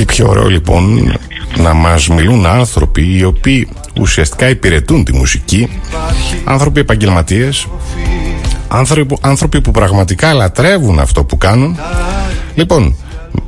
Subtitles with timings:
[0.00, 1.12] Τι πιο ωραίο λοιπόν
[1.56, 3.68] να μας μιλούν άνθρωποι οι οποίοι
[4.00, 5.68] ουσιαστικά υπηρετούν τη μουσική,
[6.44, 7.66] άνθρωποι επαγγελματίες,
[8.68, 11.76] άνθρωποι, άνθρωποι που πραγματικά λατρεύουν αυτό που κάνουν.
[12.54, 12.96] Λοιπόν,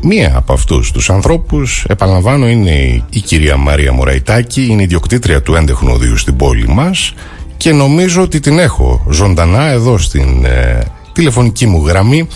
[0.00, 5.92] Μία από αυτούς τους ανθρώπους, επαναλαμβάνω, είναι η κυρία Μαρία Μωραϊτάκη, είναι ιδιοκτήτρια του έντεχνου
[5.92, 7.14] οδείου στην πόλη μας
[7.56, 12.28] και νομίζω ότι την έχω ζωντανά εδώ στην ε, τηλεφωνική μου γραμμή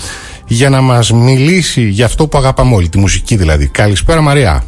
[0.46, 3.66] για να μας μιλήσει για αυτό που αγαπάμε όλοι, τη μουσική δηλαδή.
[3.69, 4.64] Καλησπέρα Μαρία.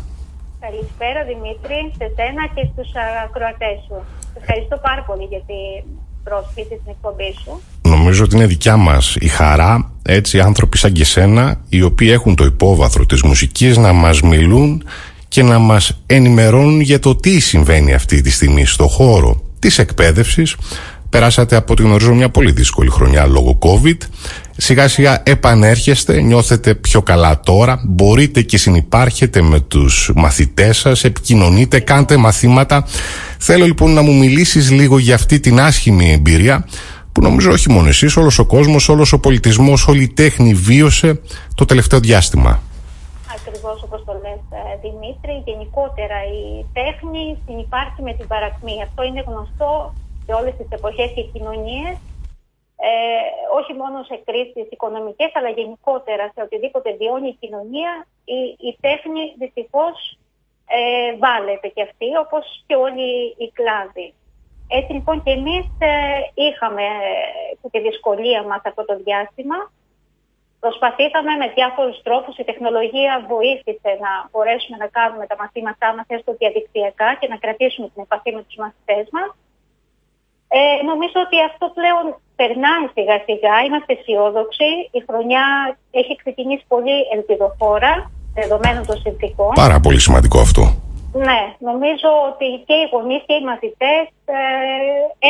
[0.61, 2.89] Καλησπέρα Δημήτρη, σε σένα και στους
[3.25, 3.97] ακροατές σου.
[4.41, 5.91] Ευχαριστώ πάρα πολύ για την
[6.25, 7.61] πρόσκληση στην εκπομπή σου.
[7.83, 12.35] Νομίζω ότι είναι δικιά μας η χαρά, έτσι άνθρωποι σαν και σένα, οι οποίοι έχουν
[12.35, 14.85] το υπόβαθρο της μουσικής να μας μιλούν
[15.29, 20.57] και να μας ενημερώνουν για το τι συμβαίνει αυτή τη στιγμή στο χώρο της εκπαίδευσης.
[21.11, 23.97] Περάσατε από ό,τι γνωρίζω μια πολύ δύσκολη χρονιά λόγω COVID.
[24.57, 31.81] Σιγά σιγά επανέρχεστε, νιώθετε πιο καλά τώρα, μπορείτε και συνυπάρχετε με τους μαθητές σας, επικοινωνείτε,
[31.81, 32.87] κάντε μαθήματα.
[33.39, 36.67] Θέλω λοιπόν να μου μιλήσεις λίγο για αυτή την άσχημη εμπειρία
[37.13, 41.21] που νομίζω όχι μόνο εσείς, όλος ο κόσμος, όλος ο πολιτισμός, όλη η τέχνη βίωσε
[41.55, 42.63] το τελευταίο διάστημα.
[43.37, 46.45] Ακριβώς όπως το λες ε, Δημήτρη, γενικότερα η
[46.79, 48.75] τέχνη συνυπάρχει με την παρακμή.
[48.87, 51.95] Αυτό είναι γνωστό σε όλες τις εποχές και κοινωνίες
[52.77, 52.91] ε,
[53.59, 59.35] όχι μόνο σε κρίσεις οικονομικές, αλλά γενικότερα σε οτιδήποτε βιώνει η κοινωνία, η, η τέχνη
[59.39, 60.19] δυστυχώς
[60.67, 64.15] ε, βάλετε και αυτή, όπως και όλοι οι κλάδοι.
[64.69, 65.93] Έτσι λοιπόν και εμείς ε,
[66.35, 66.83] είχαμε
[67.63, 69.73] ε, τη δυσκολία μας αυτό το διάστημα.
[70.61, 76.33] Προσπαθήσαμε με διάφορους τρόπους, η τεχνολογία βοήθησε να μπορέσουμε να κάνουμε τα μαθήματά μας έστω
[76.39, 79.31] διαδικτυακά και να κρατήσουμε την επαφή με τους μαθητές μας.
[80.59, 82.05] Ε, νομίζω ότι αυτό πλέον
[82.41, 84.71] περνάει σιγά σιγά, είμαστε αισιόδοξοι.
[84.99, 85.45] Η χρονιά
[86.01, 87.93] έχει ξεκινήσει πολύ ελπιδοφόρα,
[88.41, 89.53] δεδομένων των συνθήκων.
[89.65, 90.65] Πάρα πολύ σημαντικό αυτό.
[91.29, 94.05] Ναι, νομίζω ότι και οι γονείς και οι μαθητές
[94.39, 94.41] ε,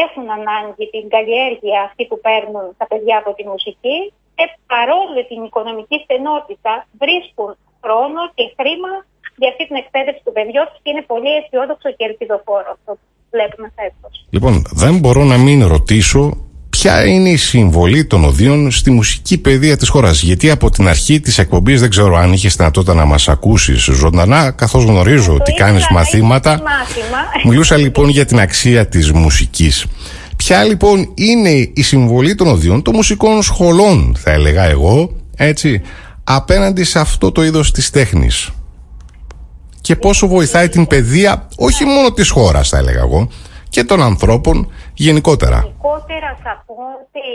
[0.04, 3.98] έχουν ανάγκη την καλλιέργεια αυτή που παίρνουν τα παιδιά από τη μουσική
[4.36, 7.50] και παρόλο την οικονομική στενότητα βρίσκουν
[7.82, 8.92] χρόνο και χρήμα
[9.40, 13.68] για αυτή την εκπαίδευση του παιδιού και είναι πολύ αισιόδοξο και ελπιδοφόρο αυτό που βλέπουμε
[13.78, 14.03] φέτος.
[14.34, 16.36] Λοιπόν, δεν μπορώ να μην ρωτήσω
[16.70, 20.22] ποια είναι η συμβολή των οδείων στη μουσική παιδεία της χώρας.
[20.22, 24.50] Γιατί από την αρχή της εκπομπής δεν ξέρω αν είχες δυνατότητα να μας ακούσεις ζωντανά,
[24.50, 26.62] καθώς γνωρίζω ότι κάνεις μαθήματα.
[27.44, 29.86] Μιλούσα λοιπόν για την αξία της μουσικής.
[30.36, 35.80] Ποια λοιπόν είναι η συμβολή των οδείων των μουσικών σχολών, θα έλεγα εγώ, έτσι,
[36.24, 38.50] απέναντι σε αυτό το είδος της τέχνης;
[39.80, 43.28] Και πόσο βοηθάει την παιδεία, όχι μόνο της χώρας, θα έλεγα εγώ,
[43.74, 44.56] και των ανθρώπων
[45.06, 45.58] γενικότερα.
[45.62, 47.26] Γενικότερα θα πω ότι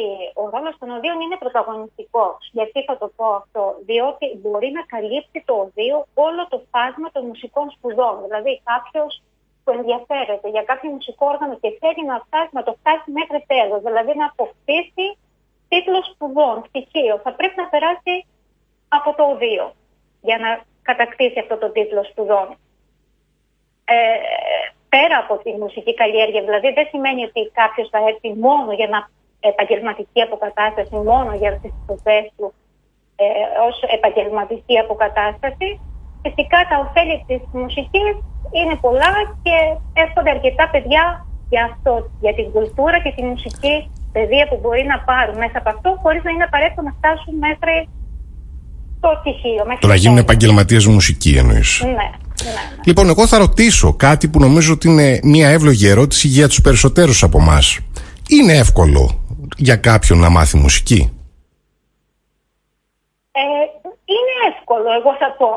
[0.41, 2.37] ο ρόλος των οδείων είναι πρωταγωνιστικός.
[2.57, 3.63] Γιατί θα το πω αυτό.
[3.89, 8.13] Διότι μπορεί να καλύψει το οδείο όλο το φάσμα των μουσικών σπουδών.
[8.25, 9.11] Δηλαδή κάποιος
[9.63, 13.79] που ενδιαφέρεται για κάποιο μουσικό όργανο και θέλει να φτάσει, να το φτάσει μέχρι τέλος.
[13.87, 15.05] Δηλαδή να αποκτήσει
[15.71, 17.13] τίτλο σπουδών, στοιχείο.
[17.25, 18.15] Θα πρέπει να περάσει
[18.97, 19.65] από το οδείο
[20.27, 20.49] για να
[20.89, 22.47] κατακτήσει αυτό το τίτλο σπουδών.
[23.95, 23.99] Ε,
[24.93, 26.41] πέρα από τη μουσική καλλιέργεια.
[26.47, 28.99] Δηλαδή δεν σημαίνει ότι κάποιος θα έρθει μόνο για να
[29.51, 32.47] επαγγελματική αποκατάσταση, μόνο για τις σπουδέ του
[33.21, 33.25] ε,
[33.67, 35.69] ως επαγγελματική αποκατάσταση.
[36.23, 38.13] Φυσικά τα ωφέλη της μουσικής
[38.57, 39.13] είναι πολλά
[39.45, 39.55] και
[40.03, 41.03] έρχονται αρκετά παιδιά
[41.49, 43.75] για αυτό, για την κουλτούρα και τη μουσική
[44.11, 47.75] παιδεία που μπορεί να πάρουν μέσα από αυτό, χωρίς να είναι απαραίτητο να φτάσουν μέχρι
[48.99, 49.61] το στοιχείο.
[49.79, 51.83] Το να γίνουν επαγγελματίες μουσική εννοείς.
[51.83, 52.09] Ναι.
[52.85, 57.23] Λοιπόν, εγώ θα ρωτήσω κάτι που νομίζω ότι είναι μια εύλογη ερώτηση για τους περισσότερους
[57.23, 57.79] από εμάς.
[58.27, 59.23] Είναι εύκολο
[59.57, 61.13] για κάποιον να μάθει μουσική;
[63.31, 63.41] Ε,
[64.15, 65.49] είναι εύκολο, εγώ θα πω.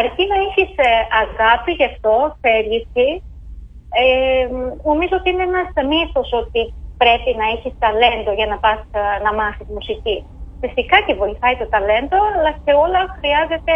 [0.00, 0.90] Αρκεί να έχεις ε,
[1.22, 3.08] αγάπη γι' αυτό, θέληση.
[4.00, 4.46] Ε,
[4.90, 6.62] νομίζω ότι είναι ένας μύθος ότι
[7.02, 10.18] πρέπει να έχεις ταλέντο για να πας ε, να μάθεις μουσική.
[10.62, 13.74] Φυσικά και βοηθάει το ταλέντο, αλλά σε όλα χρειάζεται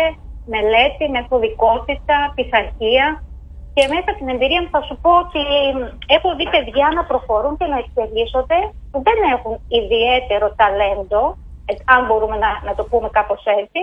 [0.53, 3.07] μελέτη, μεθοδικότητα, πειθαρχία.
[3.75, 5.43] Και μέσα από την εμπειρία μου θα σου πω ότι
[6.17, 8.59] έχω δει παιδιά να προχωρούν και να εξελίσσονται
[8.91, 11.23] που δεν έχουν ιδιαίτερο ταλέντο,
[11.71, 13.81] ε, αν μπορούμε να, να το πούμε κάπως έτσι,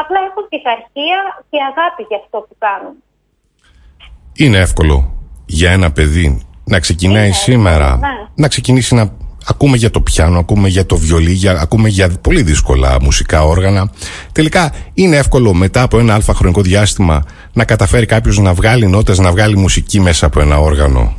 [0.00, 1.18] απλά έχουν πειθαρχία
[1.50, 2.94] και αγάπη για αυτό που κάνουν.
[4.42, 4.96] Είναι εύκολο
[5.46, 6.26] για ένα παιδί
[6.64, 8.14] να ξεκινάει σήμερα, ναι.
[8.34, 9.04] να ξεκινήσει να
[9.48, 13.90] Ακούμε για το πιάνο, ακούμε για το βιολί, για, ακούμε για πολύ δύσκολα μουσικά όργανα.
[14.32, 17.22] Τελικά είναι εύκολο μετά από ένα αλφα χρονικό διάστημα
[17.52, 21.14] να καταφέρει κάποιος να βγάλει νότες, να βγάλει μουσική μέσα από ένα όργανο;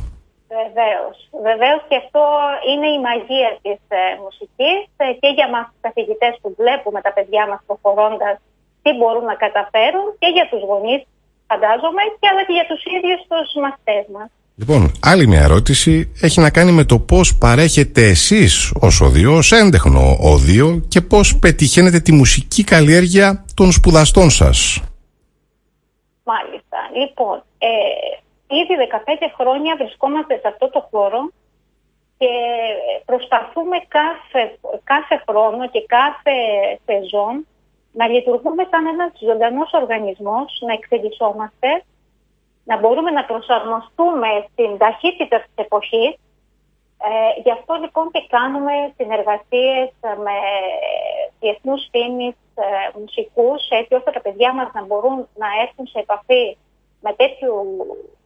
[0.48, 1.16] Βεβαίως.
[1.48, 2.22] Βεβαίως και αυτό
[2.70, 7.12] είναι η μαγεία της ε, μουσικής ε, και για μας τους καθηγητές που βλέπουμε τα
[7.16, 8.36] παιδιά μας προχωρώντας
[8.82, 11.00] τι μπορούν να καταφέρουν και για τους γονείς
[11.48, 14.28] φαντάζομαι και αλλά και για τους ίδιους τους μαθητές μας.
[14.56, 19.52] Λοιπόν, άλλη μια ερώτηση έχει να κάνει με το πώς παρέχετε εσείς ως οδείο, ως
[19.52, 24.82] έντεχνο οδείο και πώς πετυχαίνετε τη μουσική καλλιέργεια των σπουδαστών σας.
[26.24, 26.78] Μάλιστα.
[27.00, 27.68] Λοιπόν, ε,
[28.60, 31.20] ήδη 15 χρόνια βρισκόμαστε σε αυτό το χώρο
[32.18, 32.32] και
[33.04, 36.34] προσπαθούμε κάθε, κάθε χρόνο και κάθε
[36.86, 37.46] σεζόν
[37.92, 41.68] να λειτουργούμε σαν ένας ζωντανός οργανισμός, να εξελισσόμαστε
[42.64, 46.14] να μπορούμε να προσαρμοστούμε στην ταχύτητα της εποχής.
[47.08, 49.88] Ε, γι' αυτό λοιπόν και κάνουμε συνεργασίες
[50.26, 50.36] με
[51.40, 56.56] διεθνούς φήμης ε, μουσικούς, έτσι ώστε τα παιδιά μας να μπορούν να έρθουν σε επαφή
[57.04, 57.54] με τέτοιου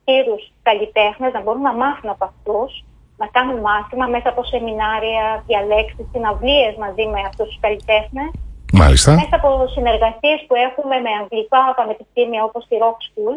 [0.05, 2.85] κύρους καλλιτέχνες, να μπορούν να μάθουν από αυτούς,
[3.17, 8.31] να κάνουν μάθημα μέσα από σεμινάρια, διαλέξεις, συναυλίες μαζί με αυτούς τους καλλιτέχνες.
[8.73, 9.13] Μάλιστα.
[9.13, 13.37] Μέσα από συνεργασίες που έχουμε με αγγλικά πανεπιστήμια όπως τη Rock School,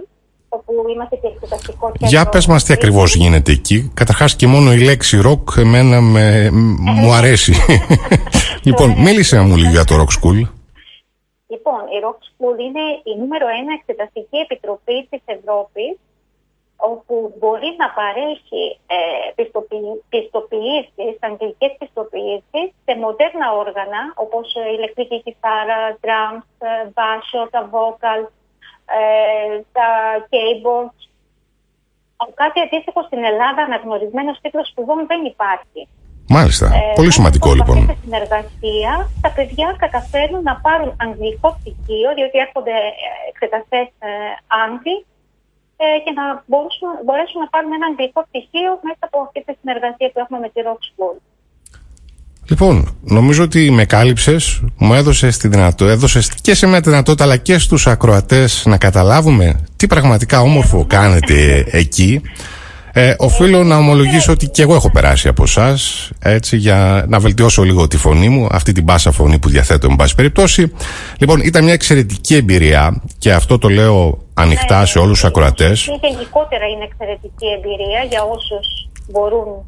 [0.53, 2.07] όπου είμαστε και εξεταστικό κέντρο.
[2.07, 3.91] Για πες μας τι ακριβώς γίνεται εκεί.
[3.93, 6.49] Καταρχάς και μόνο η λέξη rock εμένα με,
[7.01, 7.53] μου αρέσει.
[8.67, 10.39] λοιπόν, μίλησε μου λίγο για το Rock School.
[11.53, 15.93] Λοιπόν, η Rock School είναι η νούμερο ένα εξεταστική επιτροπή της Ευρώπης
[16.91, 18.63] όπου μπορεί να παρέχει
[18.97, 18.99] ε,
[20.09, 24.45] πιστοποιήσεις, αγγλικές πιστοποιήσεις σε μοντέρνα όργανα όπως
[24.77, 26.47] ηλεκτρική κιθάρα, drums,
[26.93, 28.31] μπάσο, τα vocals,
[28.99, 29.89] ε, τα
[30.31, 30.99] keyboards.
[32.33, 35.81] Κάτι αντίστοιχος στην Ελλάδα, αναγνωρισμένος τίτλος σπουδών δεν υπάρχει.
[36.35, 36.65] Μάλιστα.
[36.65, 37.77] Ε, Πολύ σημαντικό λοιπόν.
[37.85, 38.91] Σε συνεργασία,
[39.21, 42.75] τα παιδιά καταφέρνουν να πάρουν αγγλικό πτυχίο, διότι έρχονται
[43.31, 44.11] εξεταστές ε,
[44.63, 44.97] Άγγλοι,
[45.83, 50.07] ε, και να μπορέσουν, μπορέσουν να πάρουν ένα αγγλικό πτυχίο μέσα από αυτή τη συνεργασία
[50.11, 51.15] που έχουμε με τη Rock School.
[52.51, 57.37] Λοιπόν, νομίζω ότι με κάλυψες, μου έδωσες τη δυνατότητα, έδωσες και σε μια δυνατότητα αλλά
[57.37, 62.21] και στους ακροατές να καταλάβουμε τι πραγματικά όμορφο κάνετε εκεί.
[62.93, 67.63] Ε, οφείλω να ομολογήσω ότι και εγώ έχω περάσει από εσάς, έτσι, για να βελτιώσω
[67.63, 70.73] λίγο τη φωνή μου, αυτή την μπάσα φωνή που διαθέτω, εν πάση περιπτώσει.
[71.17, 75.89] Λοιπόν, ήταν μια εξαιρετική εμπειρία και αυτό το λέω ανοιχτά ναι, σε όλους τους ακροατές.
[76.01, 79.65] Γενικότερα είναι εξαιρετική εμπειρία για όσους μπορούν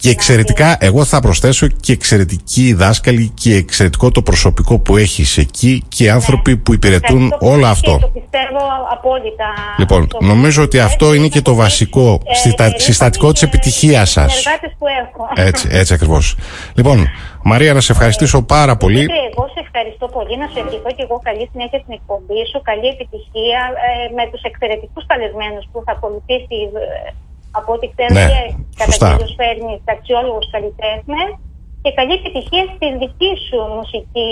[0.00, 5.84] και εξαιρετικά, εγώ θα προσθέσω και εξαιρετικοί δάσκαλοι και εξαιρετικό το προσωπικό που έχεις εκεί
[5.88, 7.98] και οι άνθρωποι που υπηρετούν όλο αυτό.
[8.00, 8.58] Το πιστεύω
[8.92, 9.44] απόλυτα.
[9.78, 12.20] Λοιπόν, νομίζω ότι αυτό είναι και το βασικό
[12.58, 14.44] ε, συστατικό της επιτυχίας σας.
[15.34, 16.36] Έτσι, έτσι ακριβώς.
[16.74, 17.08] Λοιπόν,
[17.42, 19.06] Μαρία, να σε ευχαριστήσω πάρα πολύ.
[19.30, 20.36] Εγώ σε ευχαριστώ πολύ.
[20.36, 22.58] Να σε ευχηθώ και εγώ καλή συνέχεια στην εκπομπή σου.
[22.70, 27.10] Καλή επιτυχία ε, με τους εξαιρετικούς καλεσμένους που θα ακολουθήσει ε,
[27.50, 31.28] από ό,τι ξέρω ναι, και κατά κύριο φέρνει ταξιόλογους καλλιτέχνες
[31.82, 34.28] και καλή επιτυχία στη δική σου μουσική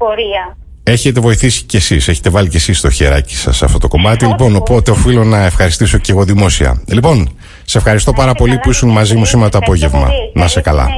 [0.00, 0.44] πορεία.
[0.82, 4.26] Έχετε βοηθήσει κι εσείς, έχετε βάλει κι εσείς το χεράκι σας σε αυτό το κομμάτι,
[4.26, 6.82] λοιπόν, οπότε οφείλω να ευχαριστήσω και εγώ δημόσια.
[6.86, 10.08] Λοιπόν, σε ευχαριστώ πάρα πολύ που ήσουν μαζί μου σήμερα το απόγευμα.
[10.32, 10.88] Να σε καλά.